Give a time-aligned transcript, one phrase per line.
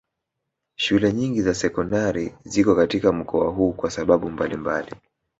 [0.75, 4.95] Shule nyingi za sekondari ziko katika mkoa huu kwa sababu mbalimbali